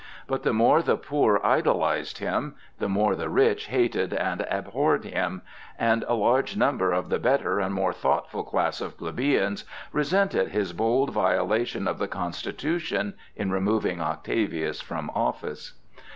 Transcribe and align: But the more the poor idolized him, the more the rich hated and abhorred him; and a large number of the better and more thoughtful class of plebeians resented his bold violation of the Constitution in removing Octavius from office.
But 0.25 0.41
the 0.41 0.51
more 0.51 0.81
the 0.81 0.97
poor 0.97 1.39
idolized 1.43 2.17
him, 2.17 2.55
the 2.79 2.89
more 2.89 3.15
the 3.15 3.29
rich 3.29 3.65
hated 3.67 4.15
and 4.15 4.41
abhorred 4.49 5.03
him; 5.03 5.43
and 5.77 6.03
a 6.07 6.15
large 6.15 6.57
number 6.57 6.91
of 6.91 7.09
the 7.09 7.19
better 7.19 7.59
and 7.59 7.71
more 7.71 7.93
thoughtful 7.93 8.41
class 8.43 8.81
of 8.81 8.97
plebeians 8.97 9.63
resented 9.93 10.47
his 10.47 10.73
bold 10.73 11.11
violation 11.11 11.87
of 11.87 11.99
the 11.99 12.07
Constitution 12.07 13.13
in 13.35 13.51
removing 13.51 14.01
Octavius 14.01 14.81
from 14.81 15.11
office. 15.13 15.73